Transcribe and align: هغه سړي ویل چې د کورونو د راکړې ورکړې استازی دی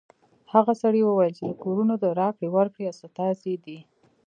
هغه 0.53 0.73
سړي 0.81 1.01
ویل 1.03 1.33
چې 1.37 1.43
د 1.45 1.51
کورونو 1.63 1.93
د 2.03 2.05
راکړې 2.19 2.47
ورکړې 2.55 2.85
استازی 2.93 3.55
دی 3.65 3.79